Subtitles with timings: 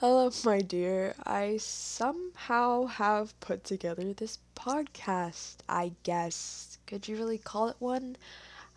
[0.00, 1.14] Hello, my dear.
[1.24, 6.76] I somehow have put together this podcast, I guess.
[6.86, 8.18] Could you really call it one?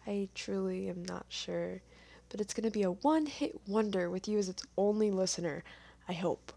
[0.07, 1.81] I truly am not sure.
[2.29, 5.65] But it's gonna be a one hit wonder with you as its only listener,
[6.07, 6.53] I hope.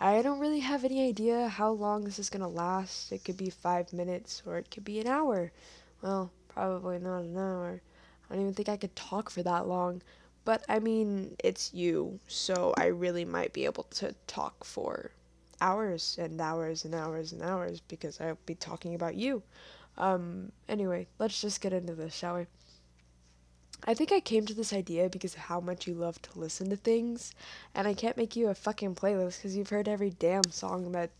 [0.00, 3.12] I don't really have any idea how long this is gonna last.
[3.12, 5.52] It could be five minutes or it could be an hour.
[6.02, 7.80] Well, probably not an hour.
[8.28, 10.02] I don't even think I could talk for that long.
[10.50, 15.12] But I mean, it's you, so I really might be able to talk for
[15.60, 19.44] hours and hours and hours and hours because I'll be talking about you.
[19.96, 22.46] Um, anyway, let's just get into this, shall we?
[23.84, 26.68] I think I came to this idea because of how much you love to listen
[26.70, 27.32] to things,
[27.72, 31.10] and I can't make you a fucking playlist because you've heard every damn song that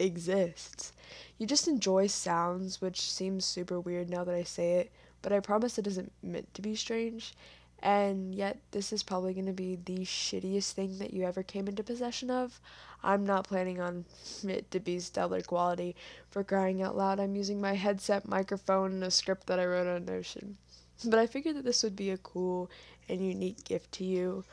[0.00, 0.94] exists.
[1.36, 5.40] You just enjoy sounds, which seems super weird now that I say it, but I
[5.40, 7.34] promise it isn't meant to be strange.
[7.80, 11.68] And yet, this is probably going to be the shittiest thing that you ever came
[11.68, 12.60] into possession of.
[13.04, 14.04] I'm not planning on
[14.44, 15.94] it to be stellar quality.
[16.28, 19.86] For crying out loud, I'm using my headset microphone and a script that I wrote
[19.86, 20.56] on Notion.
[21.04, 22.68] But I figured that this would be a cool
[23.08, 24.44] and unique gift to you.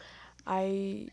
[0.46, 1.08] I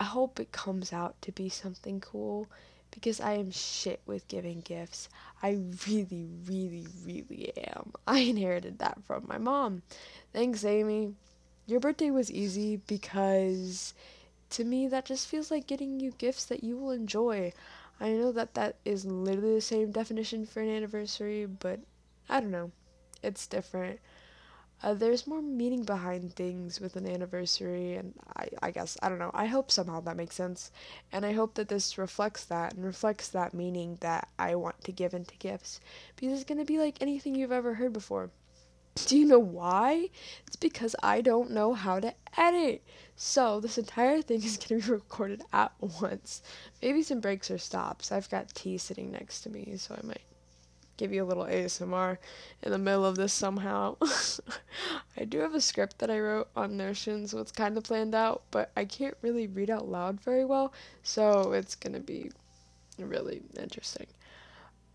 [0.00, 2.48] I hope it comes out to be something cool
[2.90, 5.08] because I am shit with giving gifts.
[5.42, 7.92] I really, really, really am.
[8.06, 9.82] I inherited that from my mom.
[10.32, 11.14] Thanks, Amy.
[11.66, 13.94] Your birthday was easy because
[14.50, 17.52] to me that just feels like getting you gifts that you will enjoy.
[18.00, 21.80] I know that that is literally the same definition for an anniversary, but
[22.28, 22.70] I don't know.
[23.22, 24.00] It's different.
[24.80, 29.18] Uh, there's more meaning behind things with an anniversary, and I, I guess, I don't
[29.18, 29.32] know.
[29.34, 30.70] I hope somehow that makes sense.
[31.10, 34.92] And I hope that this reflects that and reflects that meaning that I want to
[34.92, 35.80] give into gifts.
[36.14, 38.30] Because it's going to be like anything you've ever heard before.
[39.06, 40.10] Do you know why?
[40.46, 42.82] It's because I don't know how to edit.
[43.16, 46.42] So this entire thing is going to be recorded at once.
[46.82, 48.12] Maybe some breaks or stops.
[48.12, 50.27] I've got tea sitting next to me, so I might
[50.98, 52.18] give you a little ASMR
[52.62, 53.96] in the middle of this somehow.
[55.16, 58.14] I do have a script that I wrote on Notion, so it's kind of planned
[58.14, 62.30] out, but I can't really read out loud very well, so it's gonna be
[62.98, 64.08] really interesting.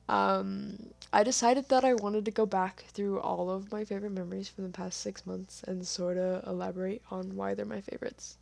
[0.10, 4.50] Um, I decided that I wanted to go back through all of my favorite memories
[4.50, 8.38] from the past six months and sort of elaborate on why they're my favorites.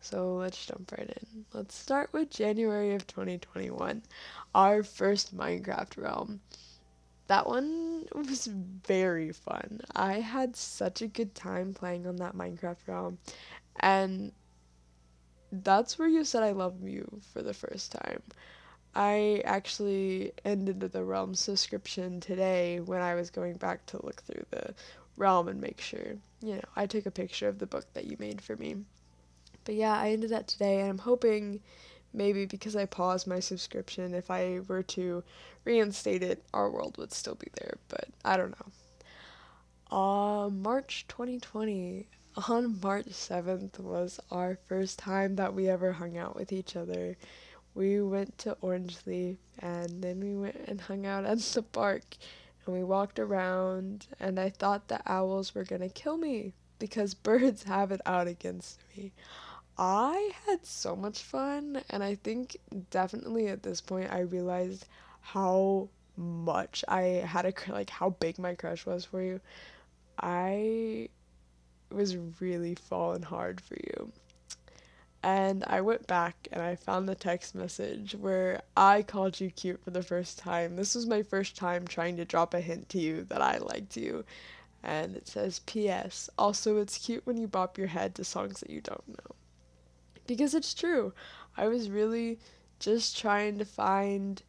[0.00, 1.44] So let's jump right in.
[1.52, 4.02] Let's start with January of 2021,
[4.54, 6.40] our first Minecraft realm
[7.26, 9.80] that one was very fun.
[9.94, 13.18] I had such a good time playing on that Minecraft realm.
[13.80, 14.32] And
[15.50, 18.22] that's where you said I love you for the first time.
[18.94, 24.46] I actually ended the realm subscription today when I was going back to look through
[24.50, 24.74] the
[25.16, 28.16] realm and make sure, you know, I took a picture of the book that you
[28.20, 28.76] made for me.
[29.64, 31.60] But yeah, I ended that today and I'm hoping
[32.14, 35.22] maybe because I paused my subscription, if I were to
[35.64, 39.96] reinstate it, our world would still be there, but I don't know.
[39.96, 42.06] Uh, March 2020,
[42.48, 47.16] on March 7th, was our first time that we ever hung out with each other.
[47.74, 52.04] We went to Orange Leaf and then we went and hung out at the park
[52.64, 57.64] and we walked around and I thought the owls were gonna kill me because birds
[57.64, 59.12] have it out against me.
[59.76, 62.56] I had so much fun, and I think
[62.90, 64.86] definitely at this point I realized
[65.20, 69.40] how much I had a like how big my crush was for you.
[70.18, 71.08] I
[71.90, 74.12] was really falling hard for you.
[75.22, 79.82] And I went back and I found the text message where I called you cute
[79.82, 80.76] for the first time.
[80.76, 83.96] This was my first time trying to drop a hint to you that I liked
[83.96, 84.24] you.
[84.82, 86.28] And it says, P.S.
[86.38, 89.33] Also, it's cute when you bop your head to songs that you don't know
[90.26, 91.12] because it's true.
[91.56, 92.38] I was really
[92.78, 94.42] just trying to find,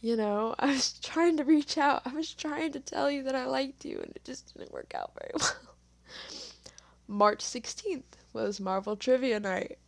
[0.00, 2.02] you know, I was trying to reach out.
[2.04, 4.92] I was trying to tell you that I liked you, and it just didn't work
[4.94, 5.74] out very well.
[7.06, 9.78] March 16th was Marvel Trivia Night.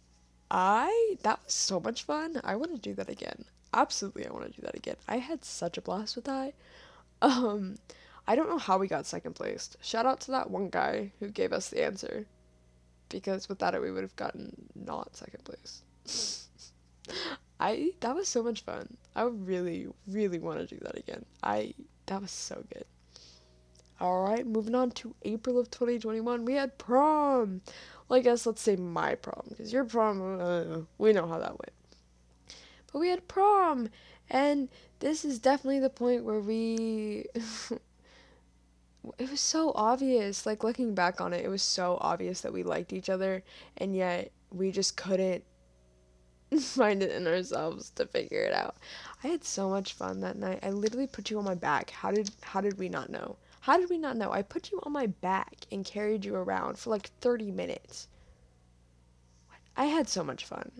[0.51, 2.41] I, that was so much fun.
[2.45, 3.45] I want to do that again.
[3.73, 4.97] Absolutely, I want to do that again.
[5.09, 6.55] I had such a blast with that.
[7.21, 7.77] Um,
[8.27, 9.77] I don't know how we got second place.
[9.81, 12.27] Shout out to that one guy who gave us the answer
[13.09, 15.83] because without it we would have gotten not second place.
[17.59, 18.97] I that was so much fun.
[19.15, 21.25] I really really want to do that again.
[21.43, 21.75] I
[22.07, 22.85] that was so good.
[23.99, 27.63] All right, moving on to April of 2021, we had prom.
[28.09, 31.59] Well, I guess let's say my prom because your prom uh, we know how that
[31.59, 31.73] went.
[32.93, 33.89] But we had prom
[34.29, 34.69] and
[35.01, 37.27] this is definitely the point where we
[39.19, 40.47] it was so obvious.
[40.47, 43.43] Like looking back on it, it was so obvious that we liked each other,
[43.77, 45.45] and yet we just couldn't
[46.61, 48.77] find it in ourselves to figure it out.
[49.23, 50.61] I had so much fun that night.
[50.63, 51.91] I literally put you on my back.
[51.91, 53.37] How did how did we not know?
[53.61, 54.31] How did we not know?
[54.31, 58.09] I put you on my back and carried you around for like 30 minutes.
[59.77, 60.71] I had so much fun.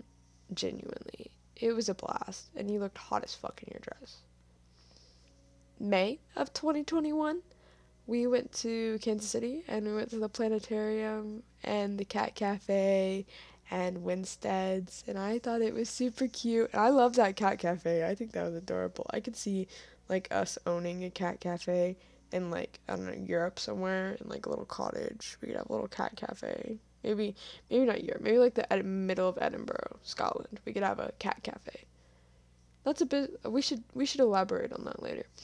[0.55, 1.33] Genuinely.
[1.57, 4.19] It was a blast and you looked hot as fuck in your dress.
[5.81, 7.43] May of 2021,
[8.07, 13.27] we went to Kansas City and we went to the planetarium and the cat cafe
[13.71, 16.71] and Winstead's and I thought it was super cute.
[16.75, 18.07] I love that cat cafe.
[18.07, 19.07] I think that was adorable.
[19.11, 19.67] I could see
[20.09, 21.97] like us owning a cat cafe
[22.33, 25.37] in like I don't know Europe somewhere in like a little cottage.
[25.41, 26.79] We could have a little cat cafe.
[27.03, 27.35] Maybe
[27.71, 28.23] maybe not Europe.
[28.23, 30.61] Maybe like the ed- middle of Edinburgh, Scotland.
[30.65, 31.85] We could have a cat cafe.
[32.85, 33.41] That's a bit.
[33.45, 35.27] We should we should elaborate on that later.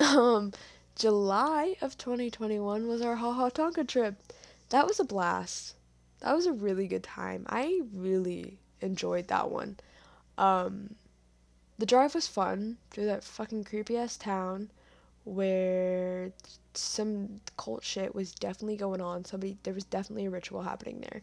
[0.00, 0.52] Um,
[0.96, 4.14] July of 2021 was our Ha Ha Tonka trip.
[4.68, 5.74] That was a blast.
[6.20, 7.44] That was a really good time.
[7.48, 9.76] I really enjoyed that one.
[10.38, 10.94] Um,
[11.78, 14.70] the drive was fun through that fucking creepy ass town
[15.24, 16.32] where
[16.74, 19.24] some cult shit was definitely going on.
[19.24, 21.22] Somebody there was definitely a ritual happening there.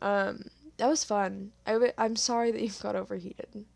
[0.00, 0.46] Um,
[0.78, 1.52] that was fun.
[1.66, 3.66] I w- I'm sorry that you got overheated.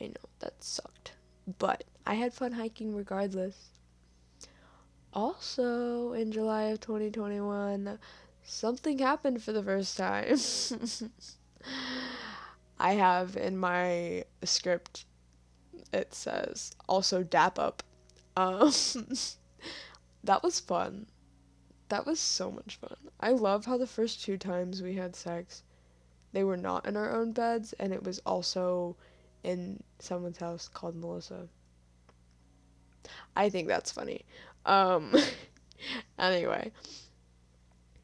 [0.00, 1.12] I know that sucked,
[1.58, 3.71] but I had fun hiking regardless.
[5.12, 7.98] Also, in July of 2021,
[8.42, 10.36] something happened for the first time.
[12.78, 15.04] I have in my script,
[15.92, 17.82] it says also dap up.
[18.36, 18.72] Um,
[20.24, 21.06] that was fun.
[21.90, 22.96] That was so much fun.
[23.20, 25.62] I love how the first two times we had sex,
[26.32, 28.96] they were not in our own beds, and it was also
[29.44, 31.48] in someone's house called Melissa.
[33.36, 34.24] I think that's funny.
[34.64, 35.12] Um,
[36.18, 36.70] anyway,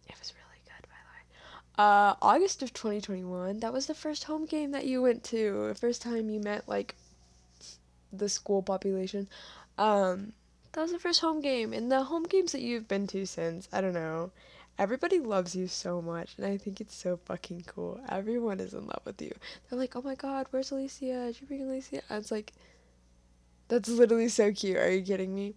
[0.09, 1.85] it was really good, by the way.
[1.85, 5.69] Uh, August of 2021, that was the first home game that you went to.
[5.69, 6.95] The first time you met, like,
[8.13, 9.29] the school population.
[9.77, 10.33] Um,
[10.73, 11.73] that was the first home game.
[11.73, 14.33] And the home games that you've been to since, I don't know.
[14.79, 18.01] Everybody loves you so much, and I think it's so fucking cool.
[18.09, 19.35] Everyone is in love with you.
[19.69, 21.27] They're like, oh my god, where's Alicia?
[21.27, 22.03] Did you bring Alicia?
[22.09, 22.53] And it's like,
[23.67, 24.77] that's literally so cute.
[24.77, 25.55] Are you kidding me?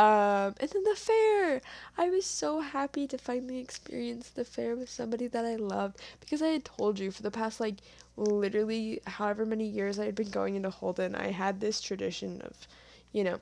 [0.00, 1.60] Um, and then the fair.
[1.98, 6.40] I was so happy to finally experience the fair with somebody that I loved because
[6.40, 7.76] I had told you for the past like
[8.16, 12.56] literally however many years I had been going into Holden, I had this tradition of,
[13.12, 13.40] you know,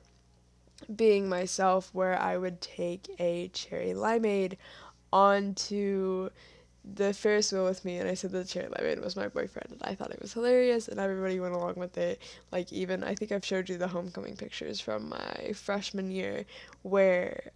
[0.93, 4.57] being myself where I would take a cherry limeade
[5.13, 6.29] onto
[6.83, 9.81] the Ferris wheel with me and I said the cherry limeade was my boyfriend and
[9.83, 12.21] I thought it was hilarious and everybody went along with it.
[12.51, 16.45] Like even I think I've showed you the homecoming pictures from my freshman year
[16.83, 17.51] where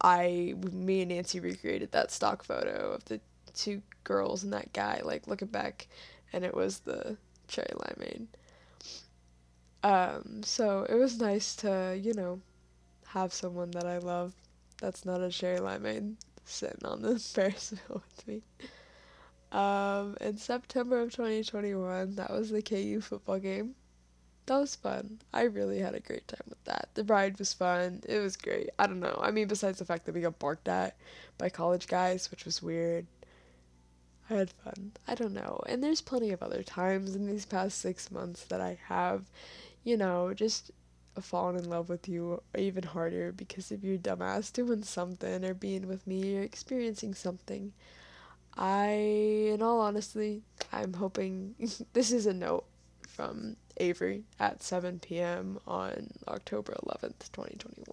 [0.00, 3.20] I me and Nancy recreated that stock photo of the
[3.54, 5.86] two girls and that guy like looking back
[6.32, 7.16] and it was the
[7.48, 8.26] cherry limeade.
[9.84, 12.40] Um, so it was nice to, you know,
[13.08, 14.34] have someone that I love
[14.80, 18.42] that's not a cherry limeade sitting on Ferris wheel with me.
[19.52, 23.74] Um, in September of 2021, that was the KU football game.
[24.46, 25.20] That was fun.
[25.32, 26.88] I really had a great time with that.
[26.94, 28.02] The ride was fun.
[28.06, 28.70] It was great.
[28.78, 29.18] I don't know.
[29.22, 30.96] I mean, besides the fact that we got barked at
[31.38, 33.06] by college guys, which was weird.
[34.28, 34.92] I had fun.
[35.06, 35.62] I don't know.
[35.66, 39.24] And there's plenty of other times in these past six months that I have,
[39.82, 40.70] you know, just
[41.22, 45.86] fallen in love with you even harder because of your dumbass doing something or being
[45.86, 47.72] with me or experiencing something.
[48.56, 48.90] I,
[49.52, 50.42] in all honesty,
[50.72, 51.54] I'm hoping
[51.92, 52.64] this is a note
[53.08, 55.58] from Avery at 7 p.m.
[55.66, 57.84] on October 11th, 2021.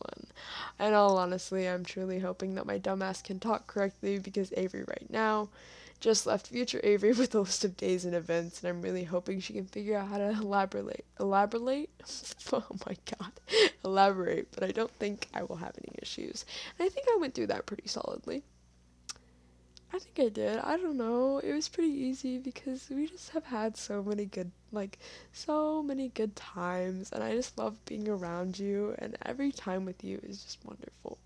[0.80, 5.08] In all honestly, I'm truly hoping that my dumbass can talk correctly because Avery right
[5.10, 5.50] now
[6.02, 9.40] just left future Avery with a list of days and events, and I'm really hoping
[9.40, 11.06] she can figure out how to elaborate.
[11.20, 11.90] Elaborate?
[12.54, 13.32] oh my god.
[13.86, 16.46] Elaborate, but I don't think I will have any issues.
[16.78, 18.44] And I think I went through that pretty solidly.
[19.94, 20.58] I think I did.
[20.60, 21.40] I don't know.
[21.40, 24.98] It was pretty easy because we just have had so many good, like,
[25.34, 30.04] so many good times, and I just love being around you, and every time with
[30.04, 31.18] you is just wonderful.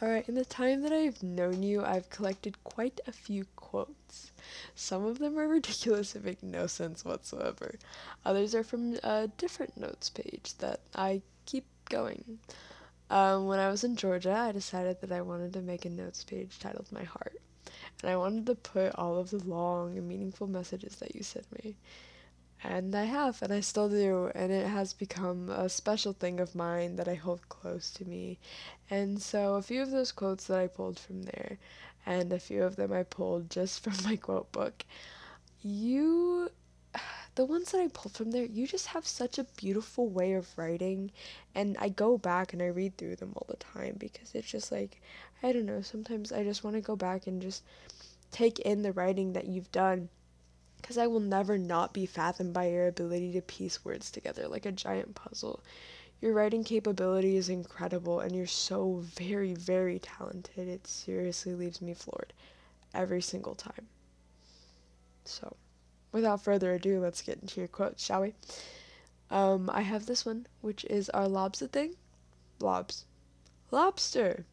[0.00, 4.30] Alright, in the time that I've known you, I've collected quite a few quotes.
[4.76, 7.74] Some of them are ridiculous and make no sense whatsoever.
[8.24, 12.38] Others are from a different notes page that I keep going.
[13.10, 16.22] Um, when I was in Georgia, I decided that I wanted to make a notes
[16.22, 17.40] page titled My Heart.
[18.00, 21.50] And I wanted to put all of the long and meaningful messages that you sent
[21.64, 21.74] me.
[22.62, 26.54] And I have, and I still do, and it has become a special thing of
[26.54, 28.38] mine that I hold close to me.
[28.90, 31.58] And so, a few of those quotes that I pulled from there,
[32.06, 34.84] and a few of them I pulled just from my quote book.
[35.62, 36.50] you
[37.34, 40.56] the ones that I pulled from there, you just have such a beautiful way of
[40.56, 41.10] writing.
[41.54, 44.72] And I go back and I read through them all the time because it's just
[44.72, 45.00] like,
[45.42, 47.62] I don't know, sometimes I just want to go back and just
[48.30, 50.08] take in the writing that you've done.
[50.80, 54.66] Because I will never not be fathomed by your ability to piece words together like
[54.66, 55.60] a giant puzzle.
[56.20, 60.68] Your writing capability is incredible and you're so very, very talented.
[60.68, 62.32] It seriously leaves me floored
[62.92, 63.88] every single time.
[65.24, 65.56] So
[66.10, 68.34] without further ado, let's get into your quotes, shall we?
[69.30, 71.94] Um, I have this one, which is Are lobs a thing?
[72.60, 73.04] Lobs.
[73.70, 74.46] Lobster!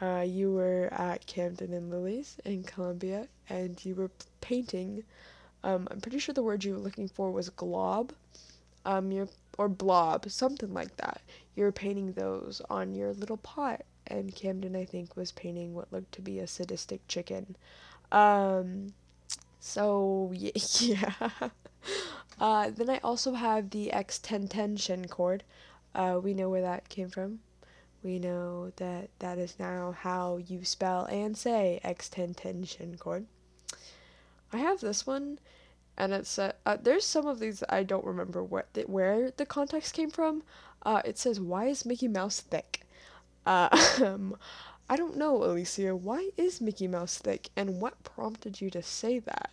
[0.00, 4.10] Uh, you were at Camden and Lily's in Columbia, and you were
[4.40, 5.04] painting.
[5.64, 8.12] Um, I'm pretty sure the word you were looking for was glob.
[8.84, 11.22] Um, you're, or blob, something like that.
[11.54, 15.92] You were painting those on your little pot, and Camden, I think, was painting what
[15.92, 17.56] looked to be a sadistic chicken.
[18.12, 18.92] Um,
[19.60, 21.14] so yeah.
[22.38, 25.42] Uh, then I also have the X1010 Shin cord.
[25.94, 27.40] Uh, we know where that came from.
[28.02, 33.26] We know that that is now how you spell and say X1010 Shin cord.
[34.52, 35.38] I have this one,
[35.96, 39.46] and it's uh, uh, there's some of these I don't remember what the, where the
[39.46, 40.42] context came from.
[40.82, 42.82] Uh, it says, "Why is Mickey Mouse thick?"
[43.46, 44.36] Um,
[44.88, 45.96] I don't know, Alicia.
[45.96, 49.50] Why is Mickey Mouse thick, and what prompted you to say that?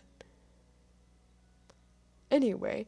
[2.30, 2.88] Anyway,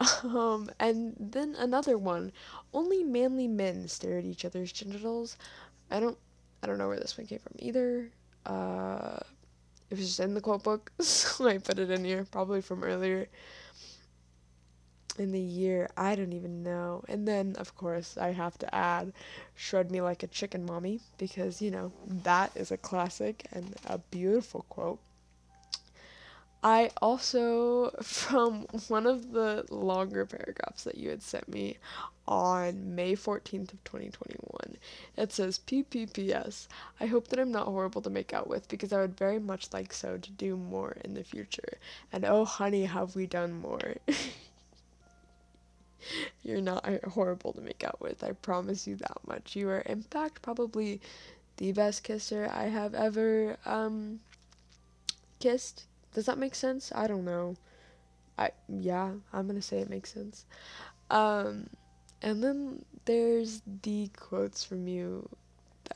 [0.24, 2.32] um, and then another one.
[2.72, 5.36] Only manly men stare at each other's genitals.
[5.90, 6.18] I don't,
[6.62, 8.10] I don't know where this one came from either.
[8.46, 9.18] Uh,
[9.90, 12.84] it was just in the quote book, so I put it in here, probably from
[12.84, 13.28] earlier
[15.18, 15.88] in the year.
[15.96, 17.04] I don't even know.
[17.08, 19.12] And then, of course, I have to add
[19.54, 23.98] Shred Me Like a Chicken Mommy, because, you know, that is a classic and a
[23.98, 25.00] beautiful quote.
[26.62, 31.78] I also, from one of the longer paragraphs that you had sent me
[32.28, 34.76] on May 14th of 2021,
[35.16, 36.68] it says, PPPS,
[37.00, 39.72] I hope that I'm not horrible to make out with because I would very much
[39.72, 41.78] like so to do more in the future.
[42.12, 43.94] And oh, honey, have we done more.
[46.42, 49.56] You're not horrible to make out with, I promise you that much.
[49.56, 51.00] You are, in fact, probably
[51.56, 54.20] the best kisser I have ever um,
[55.40, 56.92] kissed does that make sense?
[56.94, 57.56] I don't know.
[58.38, 60.44] I yeah, I'm gonna say it makes sense.
[61.10, 61.68] Um,
[62.22, 65.28] and then there's the quotes from you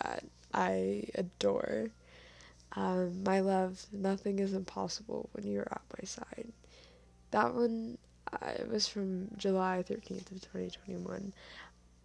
[0.00, 1.90] that I adore.
[2.76, 6.52] Um, my love, nothing is impossible when you're at my side.
[7.30, 7.99] That one
[8.33, 11.33] uh, was from July 13th of 2021.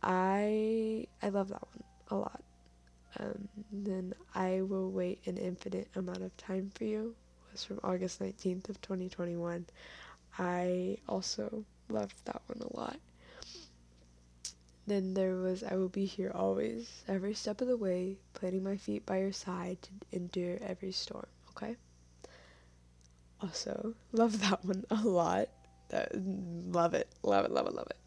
[0.01, 2.41] I I love that one a lot.
[3.19, 7.15] Um, then I will wait an infinite amount of time for you
[7.51, 9.65] was from August 19th of 2021.
[10.37, 12.97] I also loved that one a lot.
[14.87, 18.77] Then there was I will be here always, every step of the way, planting my
[18.77, 21.75] feet by your side to endure every storm, okay?
[23.41, 25.49] Also, love that one a lot.
[25.89, 27.97] That, love it, love it, love it, love it.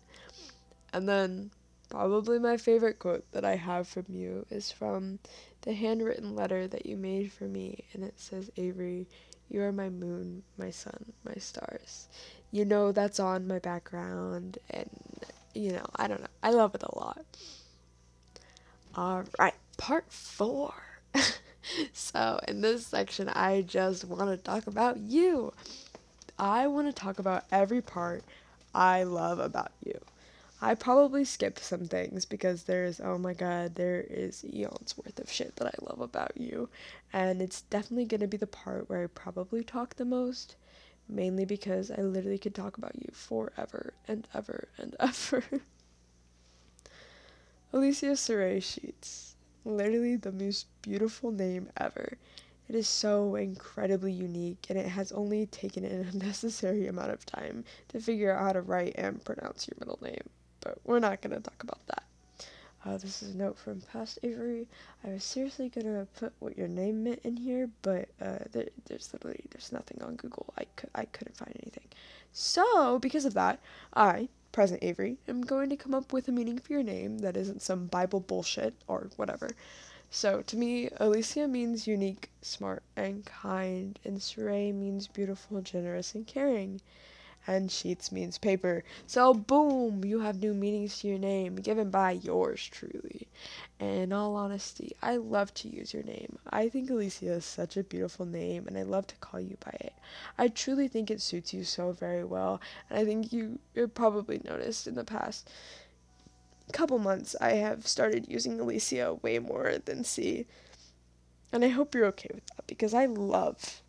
[0.92, 1.50] And then
[1.88, 5.18] probably my favorite quote that I have from you is from
[5.62, 9.08] the handwritten letter that you made for me, and it says, Avery,
[9.52, 12.08] you are my moon, my sun, my stars.
[12.50, 14.88] You know that's on my background, and
[15.54, 16.26] you know, I don't know.
[16.42, 17.24] I love it a lot.
[18.94, 20.74] All right, part four.
[21.92, 25.52] so, in this section, I just want to talk about you.
[26.38, 28.24] I want to talk about every part
[28.74, 30.00] I love about you.
[30.64, 35.28] I probably skipped some things because there's, oh my god, there is eons worth of
[35.28, 36.68] shit that I love about you.
[37.12, 40.54] And it's definitely to be the part where I probably talk the most,
[41.08, 45.42] mainly because I literally could talk about you forever and ever and ever.
[47.72, 49.34] Alicia Saray Sheets.
[49.64, 52.18] Literally the most beautiful name ever.
[52.68, 57.64] It is so incredibly unique, and it has only taken an unnecessary amount of time
[57.88, 60.28] to figure out how to write and pronounce your middle name
[60.62, 62.04] but we're not going to talk about that.
[62.84, 64.66] Uh, this is a note from past Avery.
[65.04, 69.12] I was seriously gonna put what your name meant in here, but uh, there, there's
[69.12, 70.52] literally there's nothing on Google.
[70.58, 71.86] I could I couldn't find anything.
[72.32, 73.60] So because of that,
[73.94, 77.36] I, present Avery, am going to come up with a meaning for your name that
[77.36, 79.50] isn't some Bible bullshit or whatever.
[80.10, 86.26] So to me, Alicia means unique, smart, and kind, and Saray means beautiful, generous, and
[86.26, 86.80] caring.
[87.46, 88.84] And sheets means paper.
[89.06, 93.28] So, boom, you have new meanings to your name given by yours truly.
[93.80, 96.38] And in all honesty, I love to use your name.
[96.50, 99.76] I think Alicia is such a beautiful name, and I love to call you by
[99.80, 99.94] it.
[100.38, 104.40] I truly think it suits you so very well, and I think you, you've probably
[104.44, 105.50] noticed in the past
[106.72, 110.46] couple months I have started using Alicia way more than C.
[111.52, 113.81] And I hope you're okay with that because I love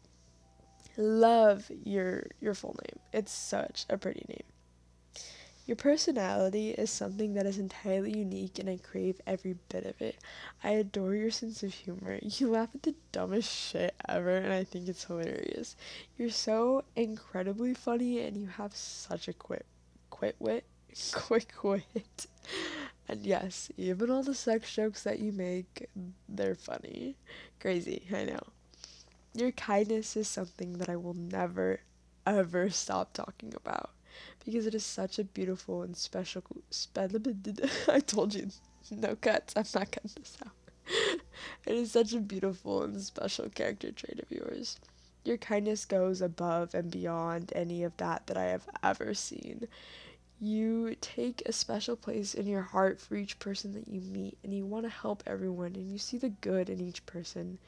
[0.97, 2.99] love your your full name.
[3.11, 4.43] It's such a pretty name.
[5.65, 10.17] Your personality is something that is entirely unique and I crave every bit of it.
[10.61, 12.19] I adore your sense of humor.
[12.23, 15.77] You laugh at the dumbest shit ever and I think it's hilarious.
[16.17, 19.65] You're so incredibly funny and you have such a quick
[20.09, 20.65] quick wit
[21.13, 22.27] quick wit.
[23.07, 25.87] And yes, even all the sex jokes that you make,
[26.27, 27.15] they're funny.
[27.59, 28.52] Crazy, I know.
[29.35, 31.79] Your kindness is something that I will never,
[32.25, 33.89] ever stop talking about
[34.45, 36.43] because it is such a beautiful and special.
[37.87, 38.49] I told you,
[38.91, 39.53] no cuts.
[39.55, 40.51] I'm not cutting this out.
[41.65, 44.79] it is such a beautiful and special character trait of yours.
[45.23, 49.67] Your kindness goes above and beyond any of that that I have ever seen.
[50.39, 54.53] You take a special place in your heart for each person that you meet, and
[54.53, 57.59] you want to help everyone, and you see the good in each person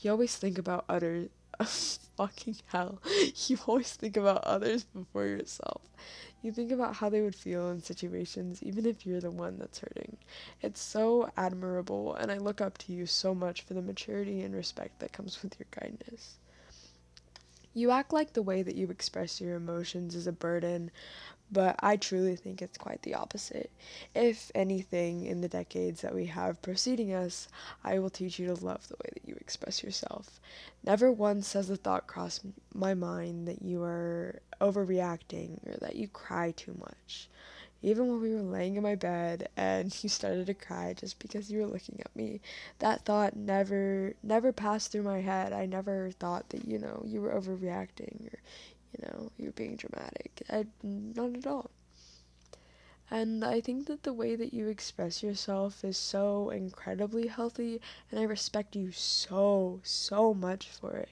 [0.00, 1.28] you always think about others.
[2.16, 3.00] fucking hell.
[3.46, 5.82] You always think about others before yourself.
[6.42, 9.78] You think about how they would feel in situations, even if you're the one that's
[9.78, 10.16] hurting.
[10.60, 14.54] It's so admirable, and I look up to you so much for the maturity and
[14.54, 16.38] respect that comes with your kindness.
[17.74, 20.90] You act like the way that you express your emotions is a burden,
[21.50, 23.70] but I truly think it's quite the opposite.
[24.14, 27.48] If anything, in the decades that we have preceding us,
[27.84, 30.40] I will teach you to love the way that you express yourself.
[30.84, 32.42] Never once has the thought crossed
[32.74, 37.28] my mind that you are overreacting or that you cry too much.
[37.84, 41.50] Even when we were laying in my bed and you started to cry just because
[41.50, 42.40] you were looking at me,
[42.78, 45.52] that thought never never passed through my head.
[45.52, 48.38] I never thought that, you know, you were overreacting or
[48.92, 50.42] you know, you're being dramatic.
[50.50, 51.70] I, not at all.
[53.10, 58.18] And I think that the way that you express yourself is so incredibly healthy, and
[58.18, 61.10] I respect you so, so much for it.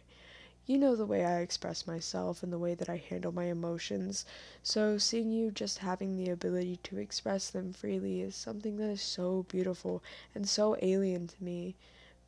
[0.66, 4.24] You know the way I express myself and the way that I handle my emotions,
[4.62, 9.02] so seeing you just having the ability to express them freely is something that is
[9.02, 10.02] so beautiful
[10.34, 11.74] and so alien to me,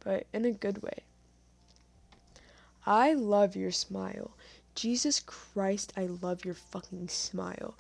[0.01, 1.05] but in a good way.
[2.85, 4.33] I love your smile.
[4.75, 7.75] Jesus Christ, I love your fucking smile.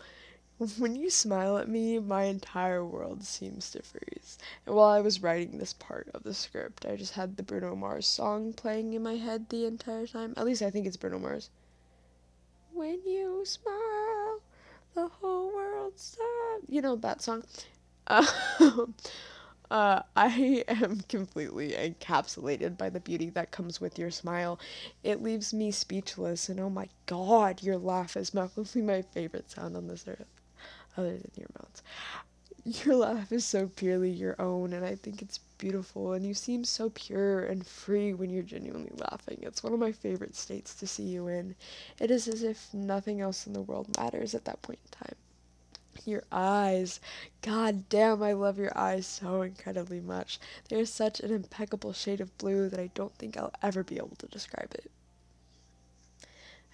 [0.78, 4.38] When you smile at me, my entire world seems to freeze.
[4.66, 7.74] And while I was writing this part of the script, I just had the Bruno
[7.74, 10.34] Mars song playing in my head the entire time.
[10.36, 11.50] At least I think it's Bruno Mars.
[12.72, 14.40] When you smile,
[14.94, 16.64] the whole world stops.
[16.68, 17.44] You know that song?
[18.08, 18.94] Um,
[19.72, 24.60] uh, I am completely encapsulated by the beauty that comes with your smile.
[25.02, 29.76] It leaves me speechless, and oh my god, your laugh is probably my favorite sound
[29.76, 30.26] on this earth,
[30.96, 31.82] other than your mouth.
[32.64, 36.64] Your laugh is so purely your own, and I think it's beautiful, and you seem
[36.64, 39.38] so pure and free when you're genuinely laughing.
[39.42, 41.56] It's one of my favorite states to see you in.
[41.98, 45.16] It is as if nothing else in the world matters at that point in time.
[46.04, 47.00] Your eyes.
[47.42, 50.40] God damn, I love your eyes so incredibly much.
[50.68, 53.96] They are such an impeccable shade of blue that I don't think I'll ever be
[53.96, 54.90] able to describe it.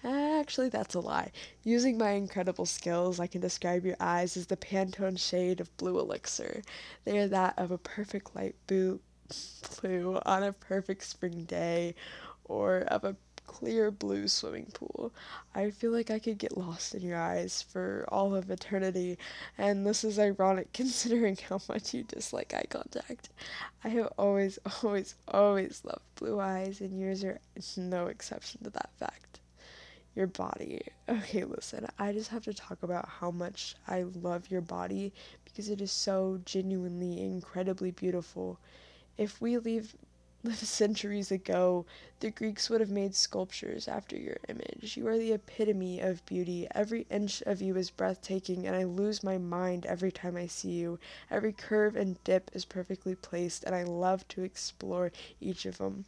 [0.03, 1.31] Actually, that's a lie.
[1.63, 5.99] Using my incredible skills, I can describe your eyes as the Pantone shade of blue
[5.99, 6.61] elixir.
[7.03, 9.01] They are that of a perfect light blue,
[9.81, 11.95] blue on a perfect spring day,
[12.45, 13.17] or of a
[13.49, 15.11] clear blue swimming pool.
[15.55, 19.17] I feel like I could get lost in your eyes for all of eternity,
[19.57, 23.29] and this is ironic considering how much you dislike eye contact.
[23.83, 27.39] I have always, always, always loved blue eyes, and yours are
[27.75, 29.39] no exception to that fact.
[30.15, 30.81] Your body.
[31.09, 35.11] Okay, listen, I just have to talk about how much I love your body
[35.43, 38.59] because it is so genuinely incredibly beautiful.
[39.17, 39.95] If we leave
[40.53, 41.85] centuries ago,
[42.19, 44.97] the Greeks would have made sculptures after your image.
[44.97, 46.67] You are the epitome of beauty.
[46.75, 50.71] Every inch of you is breathtaking, and I lose my mind every time I see
[50.71, 50.99] you.
[51.31, 56.05] Every curve and dip is perfectly placed, and I love to explore each of them.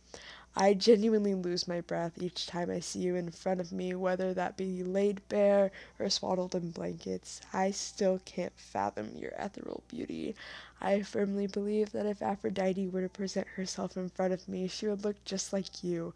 [0.56, 4.34] I genuinely lose my breath each time I see you in front of me, whether
[4.34, 7.40] that be laid bare or swaddled in blankets.
[7.54, 10.36] I still can't fathom your ethereal beauty.
[10.82, 14.88] I firmly believe that if Aphrodite were to present herself in front of me, she
[14.88, 16.14] would look just like you,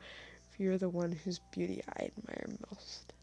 [0.52, 3.14] for you're the one whose beauty I admire most.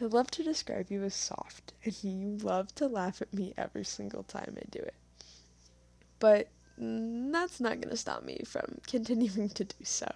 [0.00, 3.84] I love to describe you as soft, and you love to laugh at me every
[3.84, 4.94] single time I do it.
[6.18, 10.10] But that's not going to stop me from continuing to do so,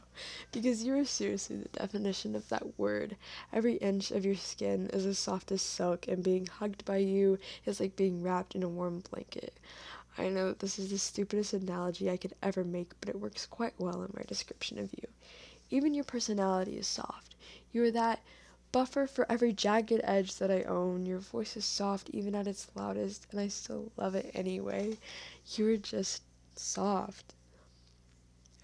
[0.53, 3.17] because you are seriously the definition of that word.
[3.53, 7.39] Every inch of your skin is as soft as silk, and being hugged by you
[7.65, 9.55] is like being wrapped in a warm blanket.
[10.19, 13.47] I know that this is the stupidest analogy I could ever make, but it works
[13.47, 15.09] quite well in my description of you.
[15.71, 17.37] Even your personality is soft.
[17.73, 18.21] You are that
[18.73, 21.07] buffer for every jagged edge that I own.
[21.07, 24.99] Your voice is soft even at its loudest, and I still love it anyway.
[25.55, 26.23] You're just
[26.61, 27.35] soft.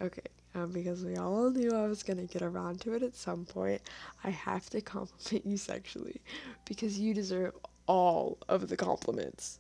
[0.01, 0.23] Okay,
[0.55, 3.83] um, because we all knew I was gonna get around to it at some point,
[4.25, 6.21] I have to compliment you sexually
[6.65, 7.55] because you deserve
[7.87, 9.59] all of the compliments.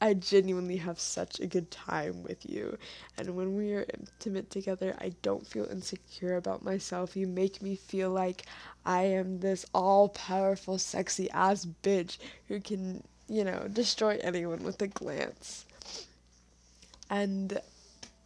[0.00, 2.78] I genuinely have such a good time with you.
[3.16, 7.16] And when we are intimate together, I don't feel insecure about myself.
[7.16, 8.44] You make me feel like
[8.84, 14.82] I am this all powerful, sexy ass bitch who can, you know, destroy anyone with
[14.82, 15.64] a glance.
[17.14, 17.60] And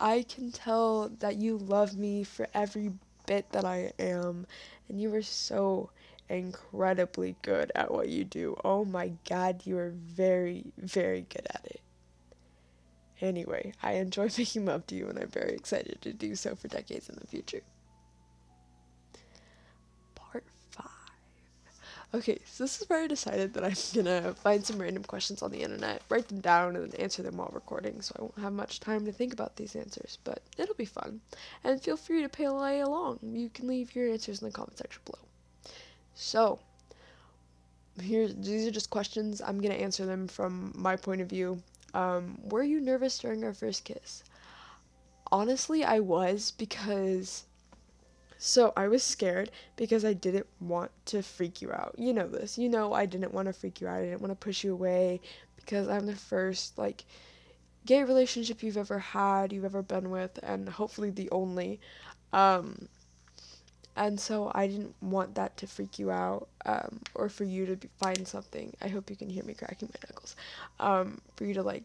[0.01, 2.93] I can tell that you love me for every
[3.27, 4.47] bit that I am.
[4.89, 5.91] And you are so
[6.31, 8.57] incredibly good at what you do.
[8.65, 11.83] Oh my god, you are very, very good at it.
[13.21, 16.69] Anyway, I enjoy making love to you and I'm very excited to do so for
[16.69, 17.61] decades in the future.
[22.15, 25.51] Okay, so this is where I decided that I'm gonna find some random questions on
[25.51, 28.55] the internet, write them down, and then answer them while recording, so I won't have
[28.55, 31.21] much time to think about these answers, but it'll be fun.
[31.65, 33.19] And feel free to play along.
[33.23, 35.19] You can leave your answers in the comment section below.
[36.15, 36.61] So,
[38.01, 39.43] here these are just questions.
[39.43, 41.63] I'm gonna answer them from my point of view.
[41.93, 44.25] Um, were you nervous during our first kiss?
[45.31, 47.45] Honestly, I was because.
[48.39, 51.95] So I was scared because I didn't want to freak you out.
[51.99, 52.57] You know this.
[52.57, 53.99] You know I didn't want to freak you out.
[53.99, 55.21] I didn't want to push you away
[55.57, 57.05] because I'm the first like
[57.85, 61.81] gay relationship you've ever had, you've ever been with, and hopefully the only.
[62.33, 62.89] Um,
[63.97, 67.77] and so I didn't want that to freak you out um, or for you to
[67.77, 68.73] be, find something.
[68.81, 70.37] I hope you can hear me cracking my knuckles.
[70.79, 71.83] Um, for you to like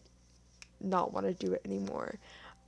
[0.80, 2.20] not want to do it anymore.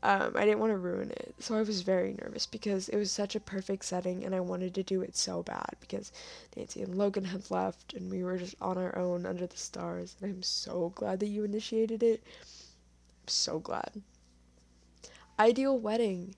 [0.06, 1.34] Um, I didn't want to ruin it.
[1.40, 4.76] So I was very nervous because it was such a perfect setting and I wanted
[4.76, 6.12] to do it so bad because
[6.56, 10.16] Nancy and Logan had left and we were just on our own under the stars.
[10.22, 12.22] And I'm so glad that you initiated it.
[12.24, 13.90] I'm so glad.
[15.40, 16.36] Ideal wedding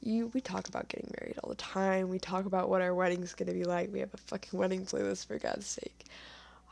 [0.00, 2.08] you we talk about getting married all the time.
[2.08, 3.92] We talk about what our wedding's gonna be like.
[3.92, 6.06] We have a fucking wedding playlist for God's sake.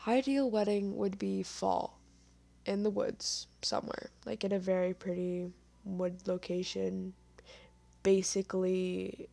[0.07, 1.99] Ideal wedding would be fall
[2.65, 5.53] in the woods somewhere, like in a very pretty
[5.97, 7.15] wood location.
[8.03, 9.29] Basically,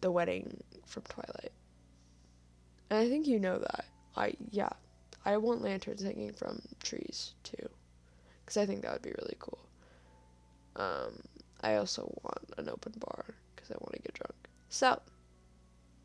[0.00, 1.52] the wedding from Twilight.
[2.90, 3.84] And I think you know that.
[4.16, 4.70] I yeah,
[5.24, 7.68] I want lanterns hanging from trees too,
[8.44, 9.60] because I think that would be really cool.
[10.76, 11.20] Um,
[11.60, 14.34] I also want an open bar because I want to get drunk.
[14.68, 15.00] So,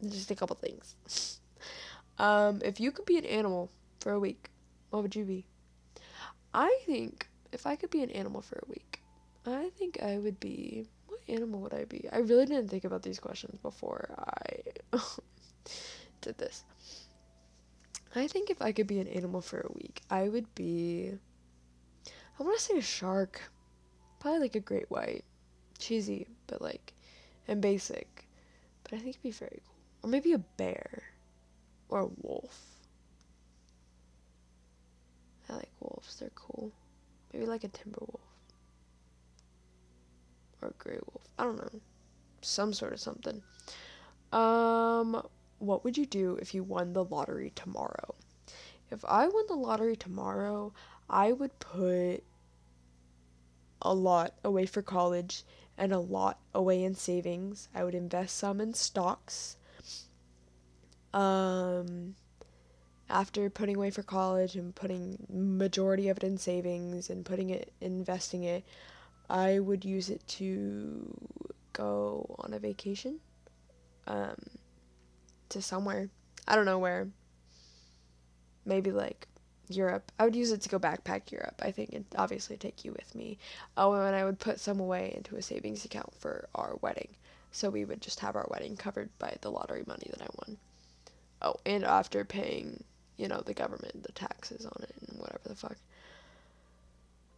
[0.03, 1.39] just a couple things.
[2.19, 4.49] um, if you could be an animal for a week,
[4.89, 5.45] what would you be?
[6.53, 8.94] I think if I could be an animal for a week,
[9.45, 10.87] I think I would be.
[11.07, 12.07] What animal would I be?
[12.11, 14.97] I really didn't think about these questions before I
[16.21, 16.63] did this.
[18.15, 21.11] I think if I could be an animal for a week, I would be.
[22.39, 23.41] I want to say a shark.
[24.19, 25.23] Probably like a great white
[25.77, 26.93] cheesy, but like,
[27.47, 28.27] and basic.
[28.83, 29.75] But I think it'd be very cool.
[30.03, 31.03] Or maybe a bear.
[31.89, 32.59] Or a wolf.
[35.49, 36.71] I like wolves, they're cool.
[37.31, 38.24] Maybe like a timber wolf.
[40.61, 41.27] Or gray wolf.
[41.37, 41.79] I don't know.
[42.41, 43.41] Some sort of something.
[44.31, 45.25] Um,
[45.59, 48.15] what would you do if you won the lottery tomorrow?
[48.91, 50.73] If I won the lottery tomorrow,
[51.09, 52.23] I would put
[53.81, 55.43] a lot away for college
[55.77, 57.69] and a lot away in savings.
[57.73, 59.57] I would invest some in stocks.
[61.13, 62.15] Um,
[63.09, 67.71] after putting away for college and putting majority of it in savings and putting it
[67.79, 68.63] investing it,
[69.29, 71.13] I would use it to
[71.73, 73.19] go on a vacation.
[74.07, 74.35] Um,
[75.49, 76.09] to somewhere.
[76.47, 77.07] I don't know where.
[78.65, 79.27] Maybe like
[79.69, 80.11] Europe.
[80.19, 81.61] I would use it to go backpack Europe.
[81.61, 83.37] I think it obviously take you with me.
[83.77, 87.09] Oh, and I would put some away into a savings account for our wedding.
[87.51, 90.57] So we would just have our wedding covered by the lottery money that I won.
[91.41, 92.83] Oh, and after paying,
[93.17, 95.77] you know, the government the taxes on it and whatever the fuck.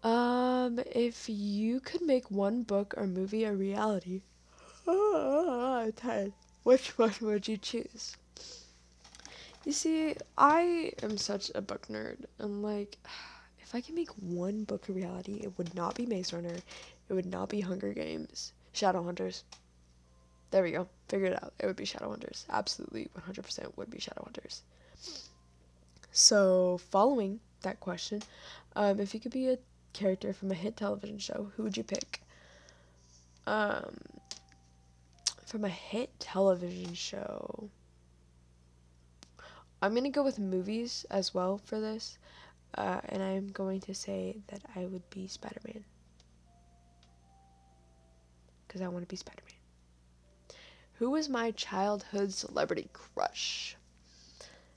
[0.07, 4.21] Um, if you could make one book or movie a reality,
[4.87, 6.31] I'm tired.
[6.63, 8.15] Which one would you choose?
[9.65, 12.19] You see, I am such a book nerd.
[12.39, 12.97] I'm like,
[13.61, 16.55] if I could make one book a reality, it would not be Maze Runner.
[17.09, 18.53] It would not be Hunger Games.
[18.73, 19.43] Shadowhunters.
[20.51, 20.87] There we go.
[21.09, 21.53] Figured it out.
[21.59, 22.45] It would be Shadowhunters.
[22.49, 24.61] Absolutely 100% would be Shadowhunters.
[26.13, 28.21] So, following that question,
[28.77, 29.57] um, if you could be a
[29.97, 32.21] character from a hit television show, who would you pick?
[33.47, 33.97] Um,
[35.45, 37.69] from a hit television show.
[39.81, 42.19] I'm gonna go with movies as well for this,
[42.75, 45.83] uh, and I'm going to say that I would be Spider Man.
[48.67, 50.57] Because I want to be Spider Man.
[50.93, 53.75] Who was my childhood celebrity crush?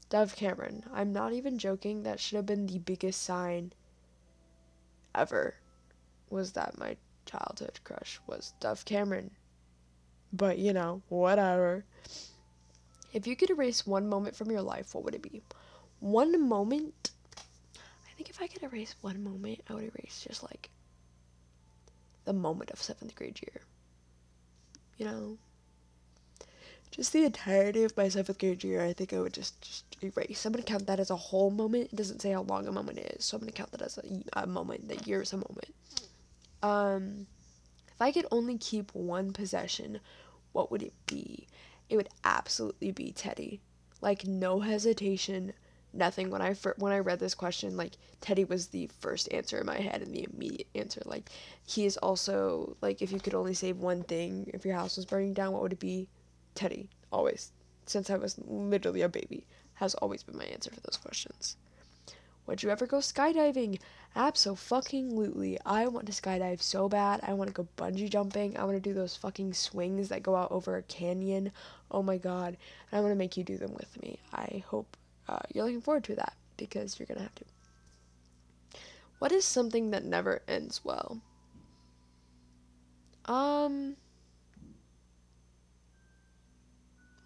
[0.09, 0.85] Dove Cameron.
[0.92, 3.72] I'm not even joking, that should have been the biggest sign
[5.14, 5.55] ever.
[6.31, 6.96] Was that my
[7.27, 9.31] childhood crush was Dove Cameron.
[10.33, 11.85] But, you know, whatever.
[13.12, 15.42] If you could erase one moment from your life, what would it be?
[15.99, 17.11] One moment?
[17.77, 20.70] I think if I could erase one moment, I would erase just like
[22.25, 23.62] the moment of seventh grade year.
[24.99, 25.38] You know?
[26.90, 30.44] Just the entirety of my seventh grade year, I think I would just, just erase.
[30.44, 31.92] I'm gonna count that as a whole moment.
[31.92, 34.42] It doesn't say how long a moment is, so I'm gonna count that as a,
[34.42, 34.88] a moment.
[34.88, 35.74] That year is a moment.
[36.62, 37.26] Um,
[37.88, 40.00] if I could only keep one possession,
[40.53, 41.46] what would it be?
[41.90, 43.61] it would absolutely be Teddy.
[44.00, 45.53] Like no hesitation,
[45.92, 46.31] nothing.
[46.31, 49.66] When I fir- when I read this question, like Teddy was the first answer in
[49.66, 51.03] my head and the immediate answer.
[51.05, 51.29] Like
[51.66, 55.05] he is also like if you could only save one thing, if your house was
[55.05, 56.09] burning down, what would it be?
[56.55, 56.89] Teddy.
[57.13, 57.53] Always.
[57.87, 61.57] Since I was literally a baby, has always been my answer for those questions.
[62.47, 63.79] Would you ever go skydiving?
[64.17, 65.59] Absolutely.
[65.65, 67.21] I want to skydive so bad.
[67.23, 68.57] I want to go bungee jumping.
[68.57, 71.53] I want to do those fucking swings that go out over a canyon.
[71.91, 72.57] Oh my god.
[72.91, 74.19] And I want to make you do them with me.
[74.33, 74.97] I hope
[75.29, 77.45] uh, you're looking forward to that because you're going to have to.
[79.21, 81.21] What is something that never ends well?
[83.27, 83.97] Um.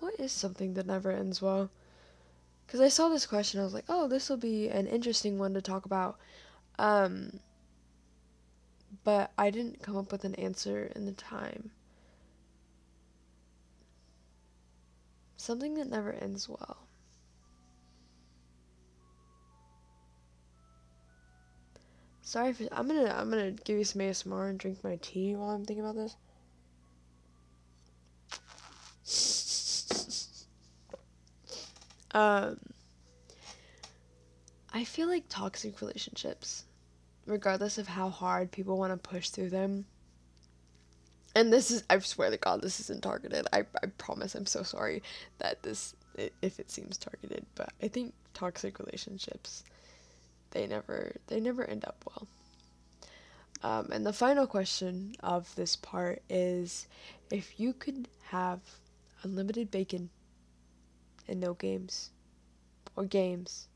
[0.05, 1.71] What is something that never ends well?
[2.67, 5.55] Because I saw this question, I was like, oh, this will be an interesting one
[5.55, 6.19] to talk about.
[6.79, 7.40] Um,
[9.03, 11.71] but I didn't come up with an answer in the time.
[15.38, 16.77] Something that never ends well.
[22.21, 25.49] Sorry for I'm gonna I'm gonna give you some ASMR and drink my tea while
[25.49, 26.17] I'm thinking about this.
[32.14, 32.59] Um
[34.72, 36.64] I feel like toxic relationships,
[37.27, 39.85] regardless of how hard people want to push through them,
[41.35, 43.46] and this is, I swear to God, this isn't targeted.
[43.53, 45.03] I, I promise I'm so sorry
[45.38, 45.94] that this,
[46.42, 49.64] if it seems targeted, but I think toxic relationships,
[50.53, 52.29] they never, they never end up well.
[53.64, 56.87] Um, and the final question of this part is
[57.31, 58.61] if you could have
[59.22, 60.11] unlimited bacon
[61.29, 62.11] and no games,
[62.97, 63.69] or games,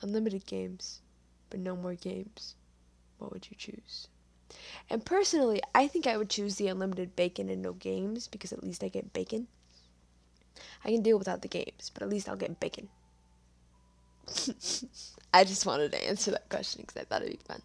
[0.00, 1.00] unlimited games,
[1.50, 2.54] but no more games,
[3.18, 4.08] what would you choose?
[4.90, 8.62] And personally, I think I would choose the unlimited bacon and no games because at
[8.62, 9.46] least I get bacon.
[10.84, 12.88] I can deal without the games, but at least I'll get bacon.
[15.34, 17.62] I just wanted to answer that question because I thought it'd be fun.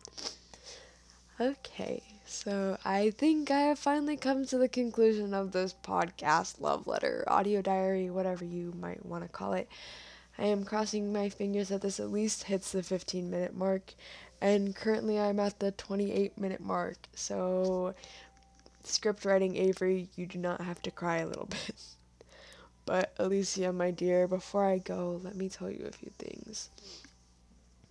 [1.39, 6.85] Okay, so I think I have finally come to the conclusion of this podcast, love
[6.85, 9.69] letter, audio diary, whatever you might want to call it.
[10.37, 13.93] I am crossing my fingers that this at least hits the 15 minute mark,
[14.41, 16.97] and currently I'm at the 28 minute mark.
[17.15, 17.95] So,
[18.83, 21.75] script writing Avery, you do not have to cry a little bit.
[22.85, 26.69] But, Alicia, my dear, before I go, let me tell you a few things.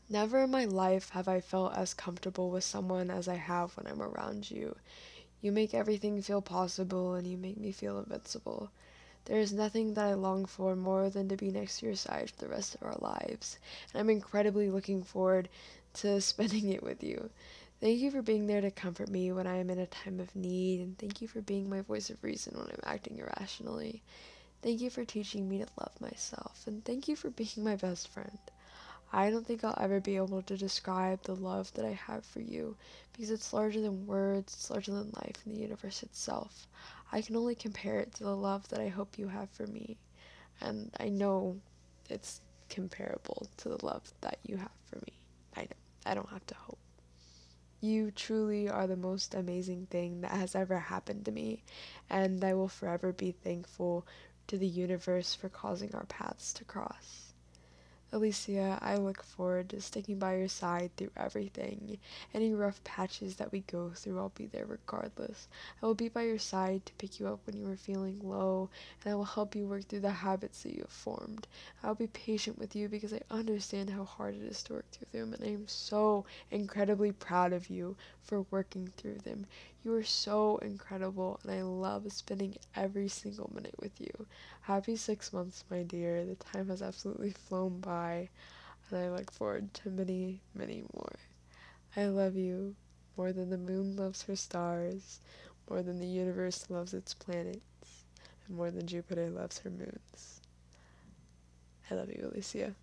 [0.09, 3.89] Never in my life have I felt as comfortable with someone as I have when
[3.89, 4.77] I'm around you.
[5.41, 8.71] You make everything feel possible and you make me feel invincible.
[9.27, 12.31] There is nothing that I long for more than to be next to your side
[12.31, 13.59] for the rest of our lives,
[13.93, 15.49] and I'm incredibly looking forward
[15.95, 17.31] to spending it with you.
[17.81, 20.37] Thank you for being there to comfort me when I am in a time of
[20.37, 24.03] need, and thank you for being my voice of reason when I'm acting irrationally.
[24.63, 28.07] Thank you for teaching me to love myself, and thank you for being my best
[28.07, 28.39] friend.
[29.13, 32.41] I don't think I'll ever be able to describe the love that I have for
[32.41, 32.77] you
[33.13, 36.67] because it's larger than words, it's larger than life and the universe itself.
[37.13, 39.97] I can only compare it to the love that I hope you have for me.
[40.61, 41.61] And I know
[42.11, 45.13] it's comparable to the love that you have for me.
[45.57, 45.77] I know.
[46.05, 46.79] I don't have to hope.
[47.81, 51.63] You truly are the most amazing thing that has ever happened to me,
[52.09, 54.07] and I will forever be thankful
[54.47, 57.26] to the universe for causing our paths to cross.
[58.13, 61.99] Alicia, I look forward to sticking by your side through everything.
[62.33, 65.49] Any rough patches that we go through, I'll be there regardless.
[65.83, 68.71] I will be by your side to pick you up when you are feeling low,
[69.03, 71.49] and I will help you work through the habits that you have formed.
[71.83, 74.91] I will be patient with you because I understand how hard it is to work
[74.93, 79.47] through them, and I am so incredibly proud of you for working through them.
[79.87, 84.27] You are so incredible, and I love spending every single minute with you.
[84.63, 86.25] Happy six months, my dear.
[86.25, 88.29] The time has absolutely flown by,
[88.91, 91.15] and I look forward to many, many more.
[91.97, 92.75] I love you
[93.17, 95.21] more than the moon loves her stars,
[95.71, 98.03] more than the universe loves its planets,
[98.49, 100.41] and more than Jupiter loves her moons.
[101.89, 102.75] I love you, Alicia.